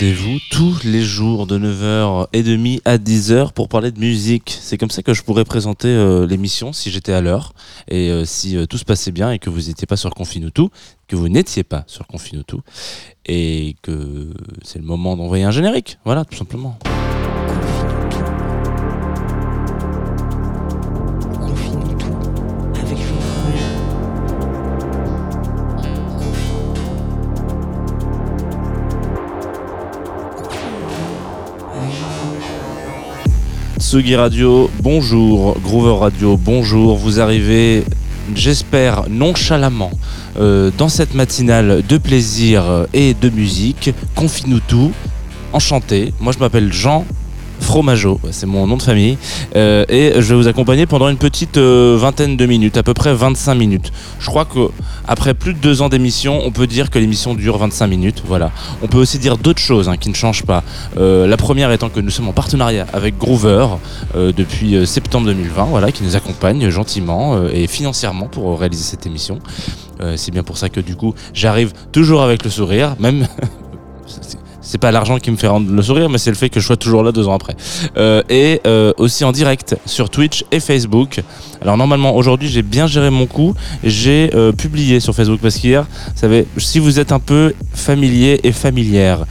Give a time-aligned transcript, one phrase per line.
[0.00, 4.56] Rendez-vous tous les jours de 9h30 à 10h pour parler de musique.
[4.60, 7.52] C'est comme ça que je pourrais présenter euh, l'émission si j'étais à l'heure
[7.88, 10.68] et euh, si euh, tout se passait bien et que vous n'étiez pas sur Confinutu,
[11.08, 12.58] que vous n'étiez pas sur Confinutu
[13.26, 15.98] et que c'est le moment d'envoyer un générique.
[16.04, 16.78] Voilà, tout simplement.
[33.88, 35.58] Sugi Radio, bonjour.
[35.64, 36.98] Groover Radio, bonjour.
[36.98, 37.84] Vous arrivez,
[38.34, 39.92] j'espère, nonchalamment
[40.38, 43.94] euh, dans cette matinale de plaisir et de musique.
[44.14, 44.92] Confine-nous tout.
[45.54, 46.12] Enchanté.
[46.20, 47.06] Moi, je m'appelle Jean
[47.60, 49.18] Fromageau, c'est mon nom de famille,
[49.56, 52.94] euh, et je vais vous accompagner pendant une petite euh, vingtaine de minutes, à peu
[52.94, 53.92] près 25 minutes.
[54.20, 54.70] Je crois que
[55.06, 58.22] après plus de deux ans d'émission, on peut dire que l'émission dure 25 minutes.
[58.26, 58.50] Voilà.
[58.82, 60.62] On peut aussi dire d'autres choses hein, qui ne changent pas.
[60.98, 63.66] Euh, la première étant que nous sommes en partenariat avec Groover
[64.14, 69.38] depuis septembre 2020, voilà, qui nous accompagne gentiment et financièrement pour réaliser cette émission.
[70.16, 73.26] c'est bien pour ça que du coup, j'arrive toujours avec le sourire, même
[74.68, 76.66] c'est pas l'argent qui me fait rendre le sourire, mais c'est le fait que je
[76.66, 77.56] sois toujours là deux ans après.
[77.96, 81.22] Euh, et euh, aussi en direct sur Twitch et Facebook.
[81.62, 85.86] Alors normalement aujourd'hui j'ai bien géré mon coup, j'ai euh, publié sur Facebook parce qu'hier,
[86.14, 89.24] savez, si vous êtes un peu familier et familière,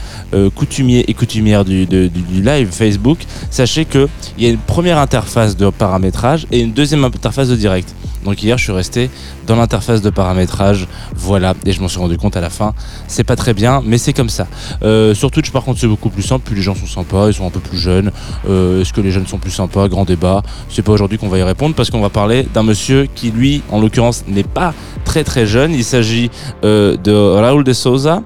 [0.56, 3.20] coutumier et coutumière du, du, du live Facebook,
[3.52, 7.56] sachez que il y a une première interface de paramétrage et une deuxième interface de
[7.56, 7.94] direct.
[8.28, 9.10] Donc hier, je suis resté
[9.46, 12.74] dans l'interface de paramétrage, voilà, et je m'en suis rendu compte à la fin.
[13.08, 14.48] C'est pas très bien, mais c'est comme ça.
[14.84, 16.44] Euh, sur Twitch, par contre, c'est beaucoup plus simple.
[16.46, 18.12] Puis les gens sont sympas, ils sont un peu plus jeunes.
[18.50, 19.88] Euh, est-ce que les jeunes sont plus sympas?
[19.88, 20.44] Grand débat.
[20.68, 23.64] C'est pas aujourd'hui qu'on va y répondre parce qu'on va parler d'un monsieur qui, lui,
[23.72, 24.74] en l'occurrence, n'est pas
[25.06, 25.74] très très jeune.
[25.74, 26.30] Il s'agit
[26.66, 28.24] euh, de Raul de Souza,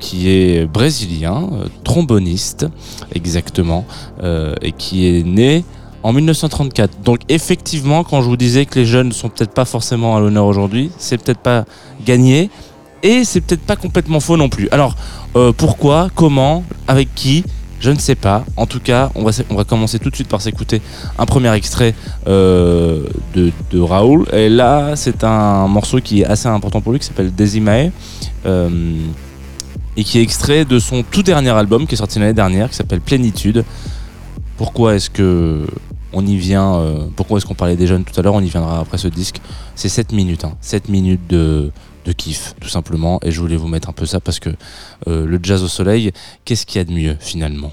[0.00, 1.48] qui est brésilien,
[1.84, 2.66] tromboniste,
[3.14, 3.86] exactement,
[4.20, 5.64] et qui est né
[6.02, 7.02] en 1934.
[7.02, 10.20] Donc effectivement, quand je vous disais que les jeunes ne sont peut-être pas forcément à
[10.20, 11.64] l'honneur aujourd'hui, c'est peut-être pas
[12.04, 12.50] gagné
[13.02, 14.68] et c'est peut-être pas complètement faux non plus.
[14.70, 14.96] Alors
[15.36, 17.44] euh, pourquoi, comment, avec qui
[17.80, 18.44] je ne sais pas.
[18.56, 20.80] En tout cas, on va, on va commencer tout de suite par s'écouter
[21.18, 21.96] un premier extrait
[22.28, 24.24] euh, de, de, Raoul.
[24.32, 27.90] Et là, c'est un morceau qui est assez important pour lui, qui s'appelle Desimae.
[28.46, 28.68] Euh,
[29.96, 32.76] et qui est extrait de son tout dernier album qui est sorti l'année dernière, qui
[32.76, 33.64] s'appelle Plénitude.
[34.56, 35.66] Pourquoi est-ce que
[36.12, 36.74] on y vient.
[36.76, 39.08] Euh, pourquoi est-ce qu'on parlait des jeunes tout à l'heure On y viendra après ce
[39.08, 39.40] disque.
[39.74, 41.70] C'est 7 minutes, hein, 7 minutes de,
[42.04, 43.18] de kiff, tout simplement.
[43.22, 44.50] Et je voulais vous mettre un peu ça parce que
[45.08, 46.12] euh, le jazz au soleil,
[46.44, 47.72] qu'est-ce qu'il y a de mieux finalement?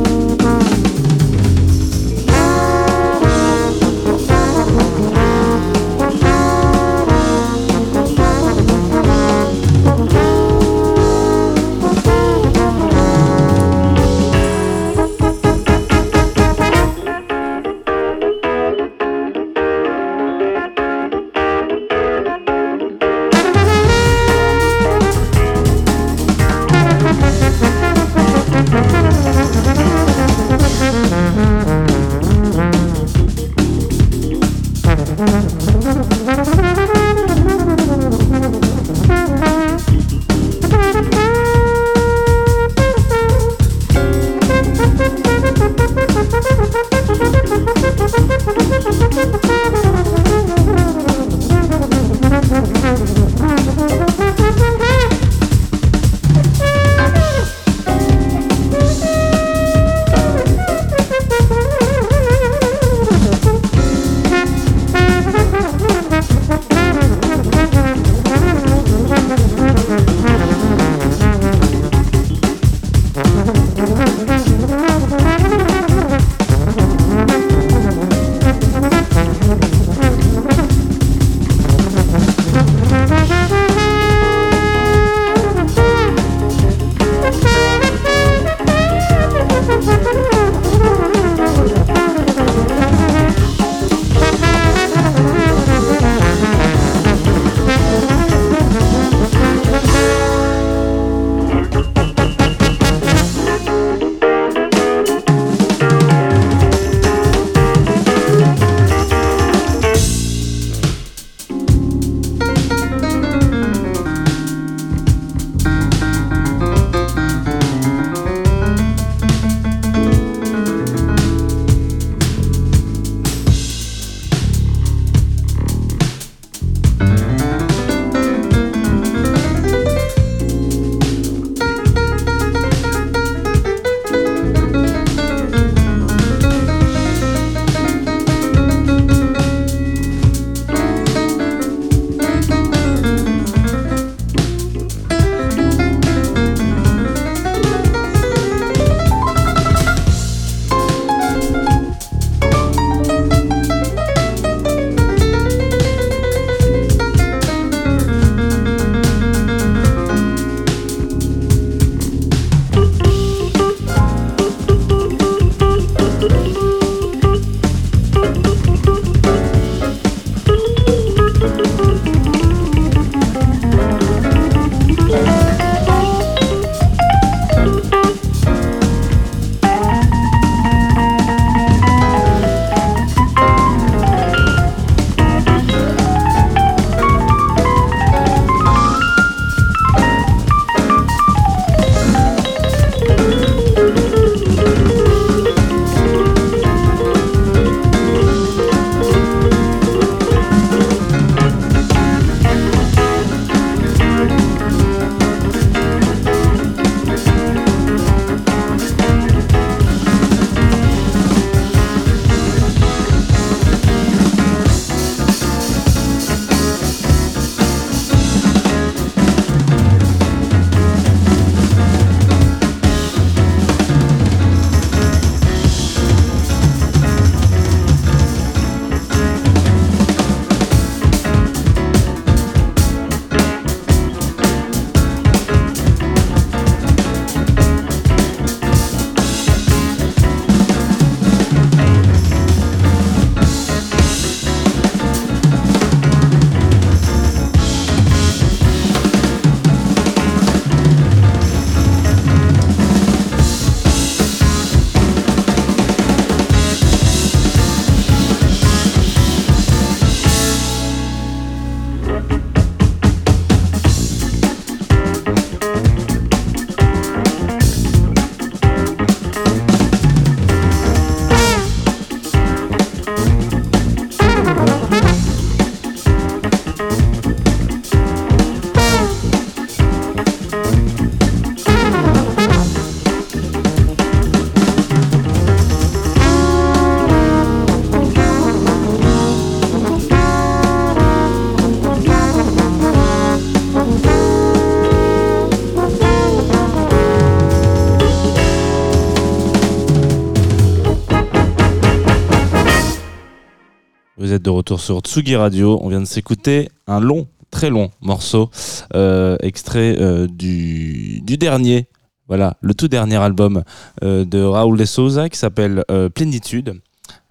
[304.79, 305.79] sur Tsugi Radio.
[305.81, 308.49] On vient de s'écouter un long, très long morceau,
[308.95, 311.87] euh, extrait euh, du, dernier,
[312.27, 313.63] voilà, le tout dernier album
[314.03, 316.79] euh, de Raoul de Souza qui s'appelle Plénitude.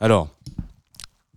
[0.01, 0.29] Alors,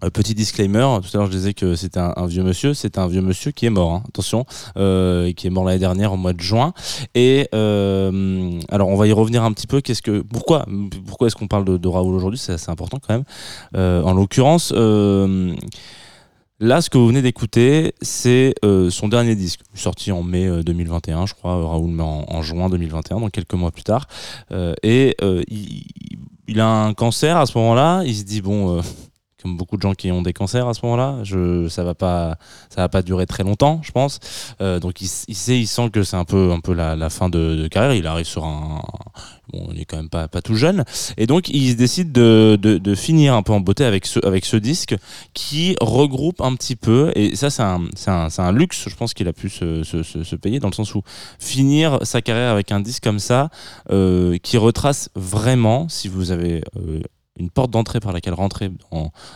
[0.10, 3.22] petit disclaimer, tout à l'heure je disais que c'était un, vieux monsieur, c'est un vieux
[3.22, 4.46] monsieur qui est mort, hein, attention,
[4.78, 6.74] euh, qui est mort l'année dernière au mois de juin.
[7.16, 9.82] Et euh, alors on va y revenir un petit peu.
[9.82, 10.66] Qu'est-ce que, pourquoi,
[11.08, 12.40] pourquoi est-ce qu'on parle de, Raoul aujourd'hui?
[12.40, 13.24] C'est assez important quand même.
[13.76, 14.74] Euh, en l'occurrence.
[14.76, 15.54] euh,
[16.60, 20.64] Là, ce que vous venez d'écouter, c'est euh, son dernier disque, sorti en mai euh,
[20.64, 21.56] 2021, je crois.
[21.68, 24.08] Raoul met en, juin 2021, donc quelques mois plus tard.
[24.54, 25.84] Euh, et euh, il,
[26.48, 28.04] il a un cancer à ce moment-là.
[28.06, 28.82] Il se dit bon, euh,
[29.44, 32.38] comme beaucoup de gens qui ont des cancers à ce moment-là, je, ça va pas,
[32.70, 34.20] ça va pas durer très longtemps, je pense.
[34.62, 37.10] Euh, donc il, il sait, il sent que c'est un peu, un peu la, la
[37.10, 37.94] fin de, de carrière.
[37.94, 38.82] Il arrive sur un,
[39.52, 40.84] bon, il est quand même pas, pas tout jeune,
[41.18, 44.46] et donc il décide de, de, de finir un peu en beauté avec ce, avec
[44.46, 44.96] ce disque
[45.34, 47.12] qui regroupe un petit peu.
[47.16, 49.84] Et ça, c'est un, c'est un, c'est un luxe, je pense qu'il a pu se,
[49.84, 51.04] se, se, se payer dans le sens où
[51.40, 53.50] finir sa carrière avec un disque comme ça,
[53.92, 57.02] euh, qui retrace vraiment, si vous avez euh,
[57.38, 58.72] une porte d'entrée par laquelle rentrer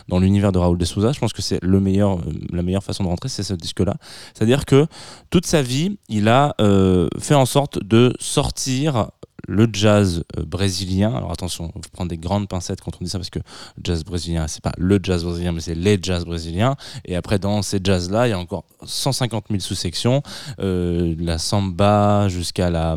[0.08, 2.84] dans, l'univers de Raoul de Souza, je pense que c'est le meilleur, euh, la meilleure
[2.84, 3.96] façon de rentrer, c'est ce disque-là.
[4.34, 4.86] C'est-à-dire que
[5.30, 9.10] toute sa vie, il a euh, fait en sorte de sortir
[9.48, 11.14] le jazz euh, brésilien.
[11.14, 14.04] Alors attention, faut prendre des grandes pincettes quand on dit ça parce que le jazz
[14.04, 16.76] brésilien, c'est pas le jazz brésilien, mais c'est les jazz brésiliens.
[17.06, 20.22] Et après, dans ces jazz-là, il y a encore 150 000 sous-sections,
[20.60, 22.96] euh, la samba jusqu'à la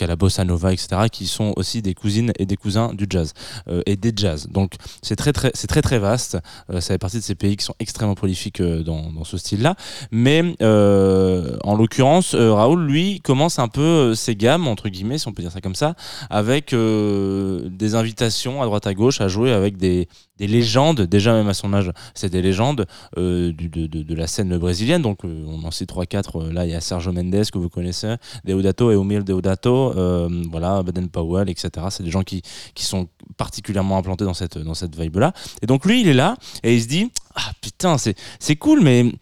[0.00, 3.34] la bossa nova, etc., qui sont aussi des cousines et des cousins du jazz
[3.68, 4.48] euh, et des jazz.
[4.50, 6.38] Donc c'est très très c'est très très vaste.
[6.70, 9.76] Euh, ça fait partie de ces pays qui sont extrêmement prolifiques dans, dans ce style-là.
[10.10, 15.42] Mais en l'occurrence, Raoul, lui, commence un peu ses gammes entre guillemets, si on peut
[15.42, 15.94] dire ça comme ça,
[16.28, 20.08] avec euh, des invitations à droite à gauche à jouer avec des
[20.40, 22.86] des légendes, déjà même à son âge, c'est des légendes
[23.18, 25.02] euh, de, de, la scène brésilienne.
[25.02, 26.50] Donc euh, on en cite 3-4.
[26.50, 28.14] Là, il y a Sergio Mendes que vous connaissez,
[28.46, 31.68] Deodato et Omil Deodato, euh, voilà, Baden Powell, etc.
[31.90, 32.40] C'est des gens qui,
[32.74, 35.34] qui sont particulièrement implantés dans cette, dans cette vibe-là.
[35.60, 39.12] Et donc lui, il est là et il se dit Ah putain, c'est, cool, mais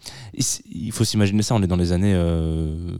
[0.71, 2.95] il, faut s'imaginer ça, on est dans les années euh,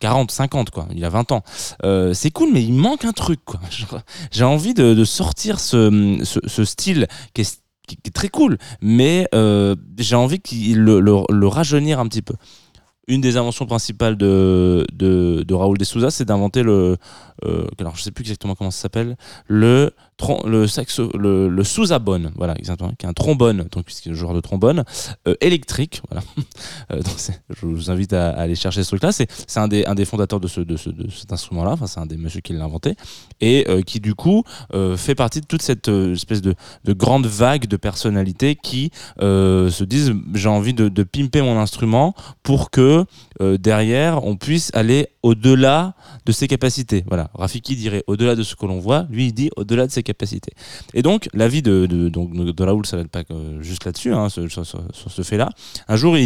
[0.00, 0.86] 40, 50, quoi.
[0.94, 1.42] Il a 20 ans.
[1.84, 3.60] Euh, c'est cool, mais il manque un truc, quoi.
[4.30, 7.44] J'ai envie de, de sortir ce, ce, ce style qui est,
[7.86, 12.34] qui est très cool, mais euh, j'ai envie qu'il le, le, rajeunir un petit peu.
[13.08, 16.96] Une des inventions principales de, de, Raoul de Souza, c'est d'inventer le.
[17.44, 19.16] euh, alors, je sais plus exactement comment ça s'appelle.
[19.46, 19.92] Le,
[20.46, 21.10] le, saxo,
[21.62, 24.84] sousabone, voilà, exactement, qui est un trombone, donc, puisqu'il est le joueur de trombone,
[25.28, 26.02] euh, électrique.
[26.10, 26.24] Voilà.
[26.92, 27.00] Euh,
[27.50, 29.10] je vous invite à, aller chercher ce truc-là.
[29.10, 31.72] C'est un des, un des fondateurs de, ce, de, ce, de cet instrument-là.
[31.72, 32.94] Enfin, c'est un des messieurs qui l'a inventé.
[33.40, 34.44] Et euh, qui, du coup,
[34.96, 36.54] fait partie de toute cette espèce de,
[36.84, 42.70] de grande vague de personnalités qui se disent j'ai envie de, pimper mon instrument pour
[42.70, 43.04] que
[43.40, 45.94] derrière on puisse aller au-delà
[46.24, 47.04] de ses capacités.
[47.08, 50.04] Voilà, Rafiki dirait au-delà de ce que l'on voit, lui il dit au-delà de ses
[50.06, 50.52] capacités.
[50.94, 53.24] Et donc la vie de, de, donc, de Raoul ça va pas
[53.60, 54.46] juste là-dessus, hein, sur,
[55.16, 55.48] ce fait-là.
[55.88, 56.16] Un jour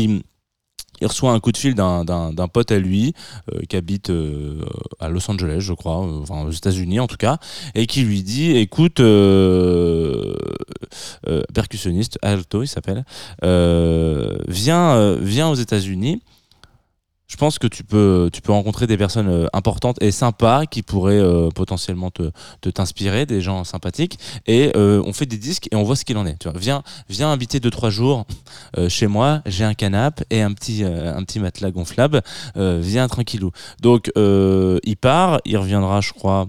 [1.03, 2.05] il reçoit un coup de fil d'un-
[2.53, 3.15] pote à lui
[3.53, 4.61] euh, qui habite euh,
[4.99, 7.39] à Los Angeles, je crois, euh, aux États-Unis en tout cas,
[7.75, 10.35] et qui lui dit écoute, euh,
[11.55, 13.05] percussionniste, Alto il s'appelle,
[14.49, 16.21] viens, viens aux États-Unis.
[17.31, 20.83] Je pense que tu peux, tu peux rencontrer des personnes euh, importantes et sympas qui
[20.83, 22.33] pourraient euh, potentiellement te
[22.69, 24.19] t'inspirer, des gens sympathiques.
[24.49, 26.37] Et euh, on fait des disques et on voit ce qu'il en est.
[26.41, 28.27] Tu vois, viens, viens habiter deux trois jours
[28.89, 29.43] chez moi.
[29.47, 32.23] J'ai un canapé et un petit, un petit matelas gonflable.
[32.57, 33.53] Viens tranquillou.
[33.81, 36.49] Donc il part, il reviendra, je crois.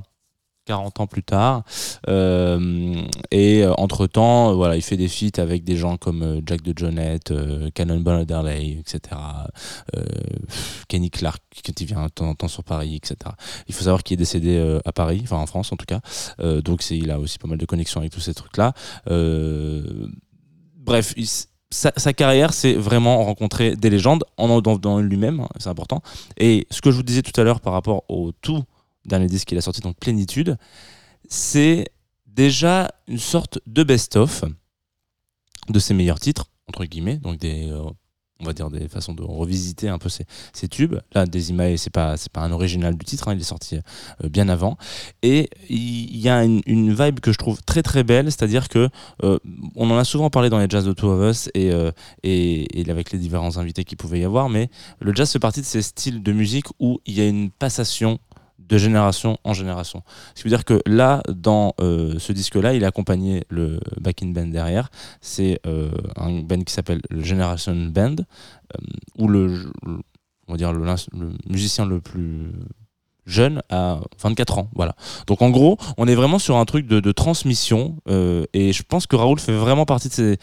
[0.66, 1.64] 40 ans plus tard.
[2.08, 3.02] Euh,
[3.32, 6.78] et entre temps voilà il fait des feats avec des gens comme euh, Jack de
[6.78, 9.20] Jonette euh, Cannonball Adderley etc
[9.96, 10.04] euh,
[10.88, 13.32] Kenny Clark quand il vient de temps en temps sur Paris etc
[13.68, 16.02] il faut savoir qu'il est décédé euh, à Paris enfin en France en tout cas.
[16.40, 18.74] Euh, donc il a aussi pas mal de connexions avec tous ces trucs là
[20.78, 21.14] bref
[21.72, 26.02] sa, carrière, c'est vraiment rencontrer des légendes en dans, dans lui-même, hein, c'est important.
[26.38, 28.64] Et ce que je vous disais tout à l'heure par rapport au tout
[29.06, 30.58] dernier disque qu'il a sorti, donc Plénitude,
[31.28, 31.86] c'est
[32.28, 34.44] déjà une sorte de best-of
[35.70, 37.84] de ses meilleurs titres, entre guillemets, donc des, euh,
[38.40, 40.96] on va dire des façons de revisiter un peu ces tubes.
[41.14, 43.78] Là, Desimae, c'est pas, c'est pas un original du titre, hein, il est sorti
[44.24, 44.78] euh, bien avant.
[45.22, 48.90] Et il y, a une, vibe que je trouve très très belle, c'est-à-dire que
[49.24, 49.38] euh,
[49.76, 51.72] on en a souvent parlé dans les jazz de Two of Us et,
[52.24, 55.62] et, et avec les différents invités qu'il pouvait y avoir, mais le jazz fait partie
[55.62, 58.20] de ces styles de musique où il y a une passation
[58.72, 60.02] de génération en génération.
[60.34, 64.34] Ce qui veut dire que là, dans euh, ce disque-là, il a accompagné le backing
[64.34, 64.90] band derrière.
[65.20, 68.80] C'est euh, un band qui s'appelle le Generation Band, euh,
[69.18, 69.72] où le,
[70.48, 70.86] on va dire le,
[71.50, 72.54] musicien le plus
[73.26, 74.70] jeune à 24 ans.
[74.74, 74.96] Voilà.
[75.28, 79.16] Donc en gros, on est vraiment sur un truc de, transmission et je pense que
[79.16, 80.38] Raoul fait vraiment partie de ces,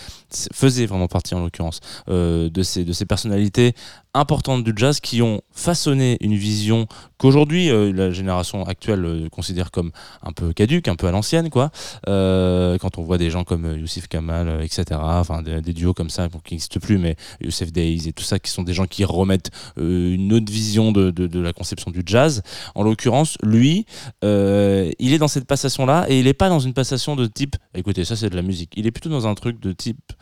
[0.52, 3.74] faisait vraiment partie en l'occurrence de ces de ces personnalités
[4.14, 6.86] importantes du jazz qui ont façonné une vision
[7.18, 9.90] qu'aujourd'hui euh, la génération actuelle euh, considère comme
[10.22, 11.70] un peu caduque, un peu à l'ancienne, quoi.
[12.08, 16.28] Euh, quand on voit des gens comme Youssef Kamal, etc., enfin des, duos comme ça
[16.44, 19.50] qui n'existent plus, mais Youssef Days et tout ça, qui sont des gens qui remettent
[19.76, 22.42] une autre vision de, de, de, la conception du jazz.
[22.74, 23.84] En l'occurrence, lui,
[24.22, 28.04] il est dans cette passation-là et il n'est pas dans une passation de type, écoutez,
[28.04, 28.72] ça c'est de la musique.
[28.76, 30.12] Il est plutôt dans un truc de type,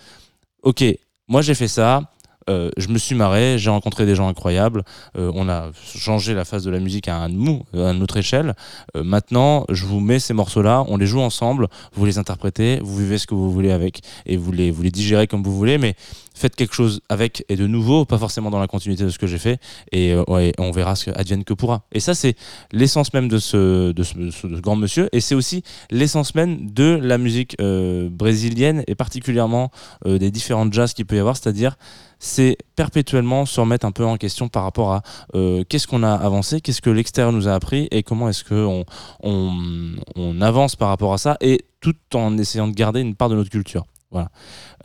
[0.63, 0.85] ok,
[1.29, 2.13] moi j'ai fait ça
[2.49, 4.85] euh, je me suis marré, j'ai rencontré des gens incroyables,
[5.19, 8.17] euh, on a changé la phase de la musique à un mou, à une autre
[8.17, 8.55] échelle.
[8.97, 12.97] Euh, maintenant, je vous mets ces morceaux-là, on les joue ensemble, vous les interprétez, vous
[12.99, 15.77] vivez ce que vous voulez avec et vous les, vous les digérez comme vous voulez,
[15.77, 15.97] mais
[16.35, 19.27] faites quelque chose avec et de nouveau, pas forcément dans la continuité de ce que
[19.27, 19.59] j'ai fait,
[19.91, 20.15] et
[20.59, 21.83] on verra ce que advienne que pourra.
[21.93, 22.37] Et ça, c'est
[22.73, 27.17] l'essence même de ce, de ce, grand monsieur, et c'est aussi l'essence même de la
[27.17, 29.71] musique brésilienne, et particulièrement
[30.05, 31.79] des différents jazz qu'il peut y avoir, c'est-à-dire
[32.19, 35.03] c'est perpétuellement se remettre un peu en question par rapport à
[35.35, 38.85] euh, qu'est-ce qu'on a avancé, qu'est-ce que l'extérieur nous a appris et comment est-ce qu'on
[39.23, 43.35] on, avance par rapport à ça et tout en essayant de garder une part de
[43.35, 43.87] notre culture.
[44.11, 44.31] Voilà.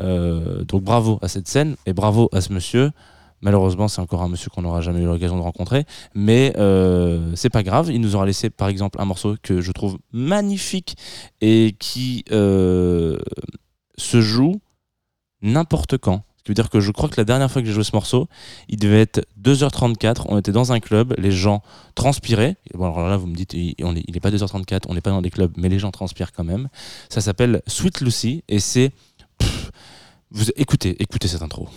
[0.02, 2.92] Euh, donc bravo à cette scène et bravo à ce monsieur.
[3.42, 7.50] Malheureusement, c'est encore un monsieur qu'on n'aura jamais eu l'occasion de rencontrer, mais euh, c'est
[7.50, 7.90] pas grave.
[7.92, 10.96] Il nous aura laissé, par exemple, un morceau que je trouve magnifique
[11.42, 13.18] et qui se
[13.98, 14.62] joue
[15.42, 16.24] n'importe quand.
[16.42, 17.92] Ce qui veut dire que je crois que la dernière fois que j'ai joué ce
[17.94, 18.28] morceau,
[18.68, 20.24] il devait être 2h34.
[20.28, 21.62] On était dans un club, les gens
[21.94, 22.58] transpiraient.
[22.74, 25.22] Bon, alors là, vous me dites, il, n'est est pas 2h34, on n'est pas dans
[25.22, 26.68] des clubs, mais les gens transpirent quand même.
[27.10, 28.92] Ça s'appelle Sweet Lucy et c'est.
[30.32, 31.70] Vous écoutez, écoutez cette intro.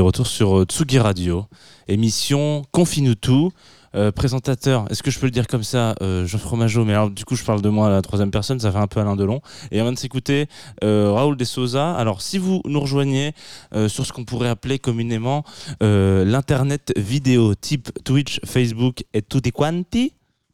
[0.00, 1.46] Retour sur euh, Tsugi Radio,
[1.88, 3.52] émission Confine-nous tout.
[3.94, 7.10] Euh, présentateur, est-ce que je peux le dire comme ça, euh, Jean Fromageau, mais alors
[7.10, 9.16] du coup je parle de moi à la troisième personne, ça fait un peu Alain
[9.16, 9.40] Delon.
[9.70, 10.46] Et on vient de s'écouter
[10.84, 11.94] euh, Raoul de Souza.
[11.94, 13.32] Alors si vous nous rejoignez
[13.88, 15.44] sur ce qu'on pourrait appeler communément
[15.80, 20.12] l'internet vidéo type Twitch, Facebook et tutti quanti,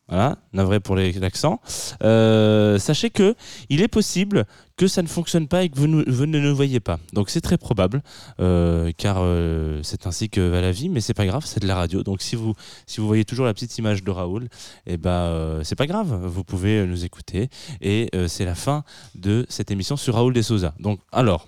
[0.09, 1.61] voilà, navré pour l'accent.
[2.03, 3.35] Euh, sachez que
[3.71, 4.45] il est possible
[4.77, 6.99] que ça ne fonctionne pas et que vous, ne nous voyez pas.
[7.13, 8.03] Donc c'est très probable,
[8.41, 11.67] euh, car euh, c'est ainsi que va la vie, mais c'est pas grave, c'est de
[11.67, 12.03] la radio.
[12.03, 12.55] Donc si vous,
[12.87, 14.49] si vous voyez toujours la petite image de Raoul,
[14.87, 17.49] eh ben euh, c'est pas grave, vous pouvez nous écouter.
[17.81, 20.75] Et c'est la fin de cette émission sur Raoul de Souza.
[20.79, 21.47] Donc alors.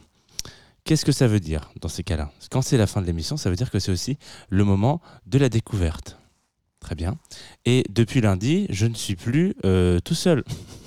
[0.84, 2.30] Qu'est-ce que ça veut dire dans ces cas-là?
[2.48, 4.18] Quand c'est la fin de l'émission, ça veut dire que c'est aussi
[4.50, 6.16] le moment de la découverte.
[6.86, 7.16] Très bien.
[7.64, 10.44] Et depuis lundi, je ne suis plus euh, tout seul.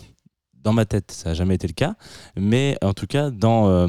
[0.64, 1.96] Dans ma tête, ça n'a jamais été le cas.
[2.38, 3.88] Mais en tout cas, dans euh,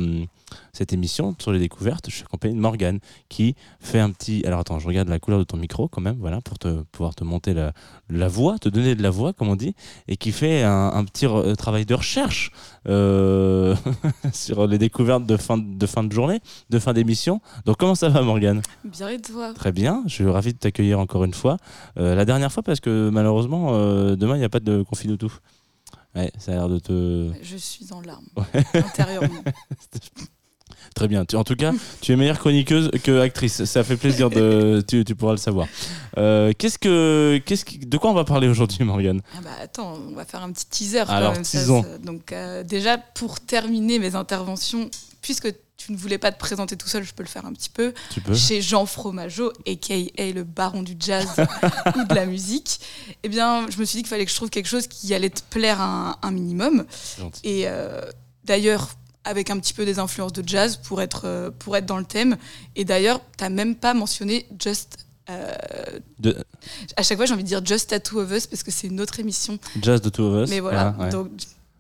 [0.73, 4.45] cette émission sur les découvertes, je suis accompagné de Morgane qui fait un petit.
[4.47, 7.15] Alors attends, je regarde la couleur de ton micro quand même, voilà, pour te, pouvoir
[7.15, 7.73] te monter la,
[8.09, 9.75] la voix, te donner de la voix, comme on dit,
[10.09, 12.51] et qui fait un, un petit re- travail de recherche
[12.89, 13.75] euh,
[14.33, 17.41] sur les découvertes de fin de, fin de journée, de fin d'émission.
[17.65, 18.63] Donc comment ça va, Morgane?
[18.85, 19.53] Bien et toi?
[19.55, 21.57] Très bien, je suis ravi de t'accueillir encore une fois.
[21.99, 25.09] Euh, la dernière fois parce que malheureusement, euh, demain, il n'y a pas de conflit
[25.09, 25.33] de tout.
[26.17, 27.31] Ouais, ça a l'air de te...
[27.43, 28.27] Je suis en larmes,
[28.75, 29.29] intérieurement.
[30.95, 31.25] Très bien.
[31.25, 33.65] Tu- en tout cas, tu es meilleure chroniqueuse que actrice.
[33.65, 34.83] Ça fait plaisir de...
[34.89, 35.67] tu, tu pourras le savoir.
[36.19, 37.41] Euh, qu'est-ce que...
[37.47, 39.21] Qu'est-ce qui- De quoi on va parler aujourd'hui, Morgane?
[39.37, 41.05] Ah bah attends, on va faire un petit teaser.
[41.07, 41.83] quand Alors, même, ça, teasons.
[41.83, 44.91] ça- donc euh, déjà, pour terminer mes interventions,
[45.23, 47.71] puisque tu ne voulais pas te présenter tout seul, je peux le faire un petit
[47.71, 47.95] peu.
[48.13, 50.33] Tu peux Chez Jean Fromageau, a.k.a.
[50.33, 51.27] le baron du jazz
[51.97, 52.81] ou de la musique,
[53.23, 55.31] eh bien, je me suis dit qu'il fallait que je trouve quelque chose qui allait
[55.31, 56.85] te plaire un, un minimum.
[56.91, 57.41] C'est gentil.
[57.45, 58.03] Et euh,
[58.45, 58.91] d'ailleurs,
[59.31, 62.05] avec un petit peu des influences de jazz pour être, euh, pour être dans le
[62.05, 62.37] thème.
[62.77, 65.07] Et d'ailleurs, tu n'as même pas mentionné Just.
[65.31, 65.55] euh,
[66.19, 66.37] De...
[66.97, 69.01] à chaque fois, j'ai envie de dire Just Tattoo of Us parce que c'est une
[69.01, 69.59] autre émission.
[69.81, 70.51] Jazz de Two of Us.
[70.51, 71.09] Mais voilà, ouais.
[71.11, 71.31] donc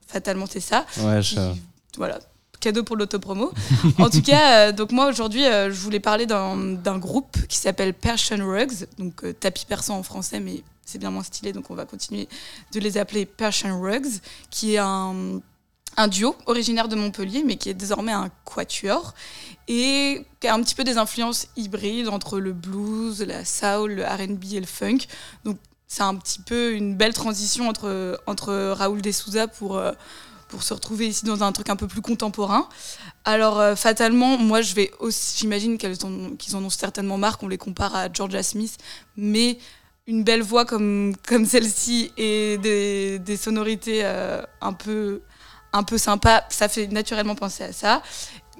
[0.06, 0.86] fatalement, c'est ça.
[0.98, 1.60] Ouais, je- Qui-
[1.96, 2.18] Voilà.
[2.60, 3.52] Cadeau pour l'autopromo.
[3.98, 7.94] en tout cas, euh, donc moi aujourd'hui, euh, je voulais parler d'un groupe qui s'appelle
[7.94, 11.86] Persian Rugs, donc tapis persan en français, mais c'est bien moins stylé, donc on va
[11.86, 12.28] continuer
[12.74, 15.40] de les appeler Persian Rugs, qui est un,
[16.00, 19.14] un duo originaire de Montpellier, mais qui est désormais un quatuor
[19.68, 24.04] et qui a un petit peu des influences hybrides entre le blues, la soul, le
[24.04, 25.00] R&B et le funk.
[25.44, 29.92] Donc c'est un petit peu une belle transition entre, entre Raoul Desouza pour, euh,
[30.48, 32.68] pour se retrouver ici dans un truc un peu plus contemporain.
[33.24, 37.58] Alors euh, fatalement, moi je vais aussi, j'imagine qu'ils en ont certainement marre qu'on les
[37.58, 38.78] compare à Georgia Smith,
[39.16, 39.58] mais
[40.06, 45.20] une belle voix comme, comme celle-ci et des, des sonorités euh, un peu
[45.72, 48.02] un peu sympa, ça fait naturellement penser à ça.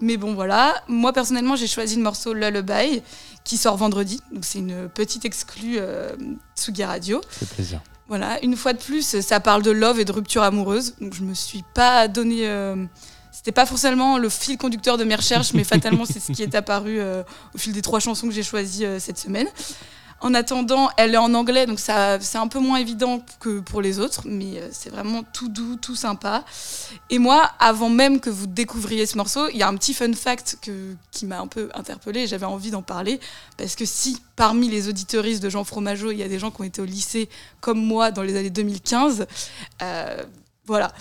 [0.00, 3.02] Mais bon voilà, moi personnellement j'ai choisi le morceau Lullaby
[3.44, 6.10] qui sort vendredi, donc c'est une petite exclue euh,
[6.56, 7.20] Tsugi Radio.
[7.30, 7.80] Ça fait plaisir.
[8.08, 10.94] Voilà, une fois de plus, ça parle de love et de rupture amoureuse.
[11.00, 12.48] Donc je me suis pas donné.
[12.48, 12.84] euh,
[13.30, 16.54] c'était pas forcément le fil conducteur de mes recherches, mais fatalement c'est ce qui est
[16.54, 17.22] apparu euh,
[17.54, 19.46] au fil des trois chansons que j'ai choisies euh, cette semaine.
[20.20, 23.80] En attendant, elle est en anglais, donc ça c'est un peu moins évident que pour
[23.80, 26.44] les autres, mais euh, c'est vraiment tout doux, tout sympa.
[27.08, 30.12] Et moi, avant même que vous découvriez ce morceau, il y a un petit fun
[30.12, 30.58] fact
[31.10, 33.20] qui m'a un peu interpellée j'avais envie d'en parler.
[33.56, 36.60] Parce que si parmi les auditeuristes de Jean Fromageau, il y a des gens qui
[36.60, 37.28] ont été au lycée
[37.60, 39.26] comme moi dans les années 2015,
[39.82, 40.22] euh,
[40.66, 40.92] voilà.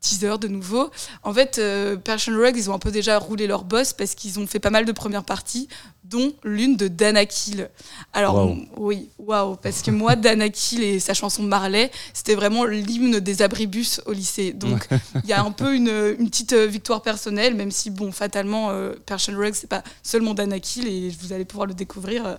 [0.00, 0.90] Teaser de nouveau.
[1.24, 4.38] En fait, euh, Persian Rug, ils ont un peu déjà roulé leur boss parce qu'ils
[4.38, 5.68] ont fait pas mal de premières parties,
[6.08, 7.68] dont l'une de Dana Kill.
[8.12, 8.56] Alors, Wow.
[8.76, 13.42] oui, waouh, parce que moi, Dana Kill et sa chanson Marley, c'était vraiment l'hymne des
[13.42, 14.52] abribus au lycée.
[14.52, 14.86] Donc,
[15.24, 15.88] il y a un peu une,
[16.18, 20.34] une petite euh, victoire personnelle, même si, bon, fatalement, euh, Persian Rug, c'est pas seulement
[20.34, 22.36] Dana Kill et vous allez pouvoir le découvrir euh,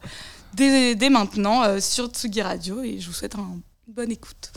[0.54, 4.52] dès, dès maintenant euh, sur Tsugi Radio et je vous souhaite un- une bonne écoute.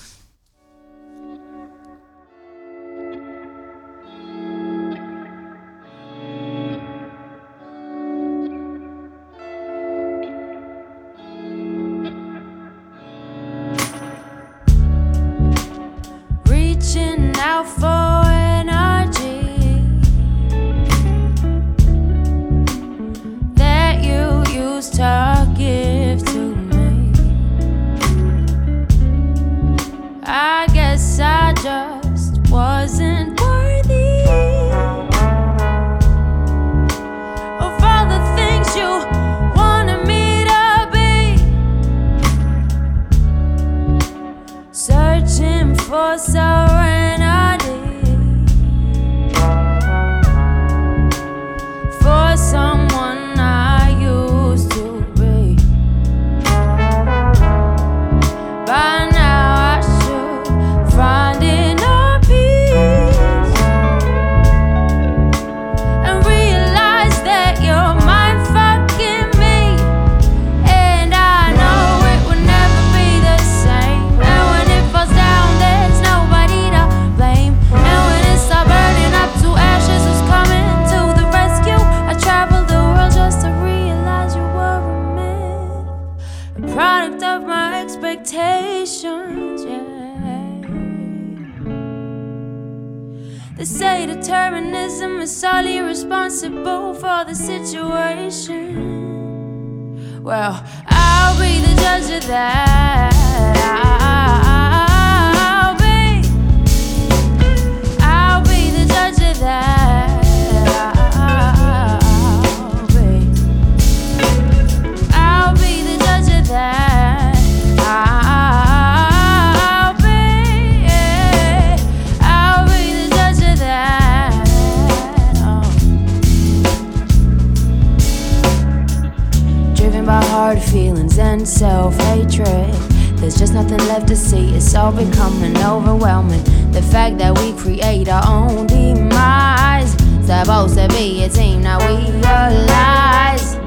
[130.01, 132.73] Driven by hard feelings and self hatred.
[133.19, 136.43] There's just nothing left to see, it's all becoming overwhelming.
[136.73, 139.93] The fact that we create our own demise.
[140.25, 143.59] Supposed to be a team, now we realize.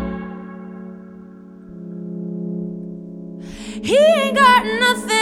[3.84, 5.12] He ain't got nothing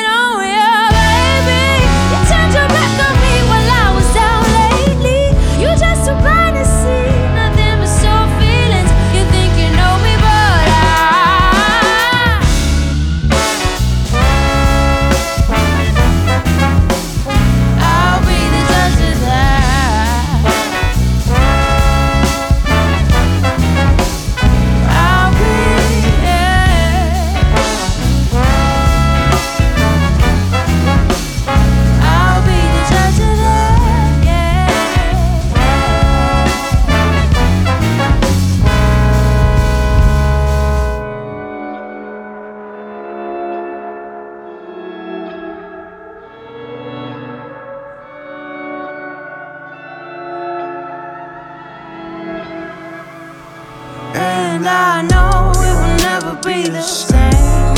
[56.44, 57.34] be the same.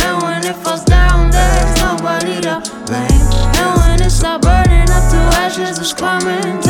[0.08, 3.28] And when it falls down, there's nobody to blame.
[3.60, 6.62] And when it's all burning up to ashes, who's coming